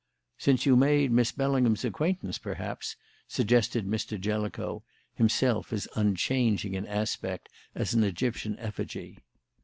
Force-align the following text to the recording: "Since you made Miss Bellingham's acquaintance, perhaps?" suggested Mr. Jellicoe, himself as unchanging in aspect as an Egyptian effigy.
"Since 0.39 0.65
you 0.65 0.75
made 0.75 1.11
Miss 1.11 1.31
Bellingham's 1.31 1.85
acquaintance, 1.85 2.39
perhaps?" 2.39 2.95
suggested 3.27 3.85
Mr. 3.85 4.19
Jellicoe, 4.19 4.81
himself 5.13 5.71
as 5.71 5.87
unchanging 5.95 6.73
in 6.73 6.87
aspect 6.87 7.49
as 7.75 7.93
an 7.93 8.03
Egyptian 8.03 8.57
effigy. 8.57 9.19